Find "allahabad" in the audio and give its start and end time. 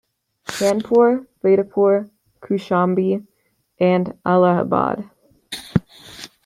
4.25-5.07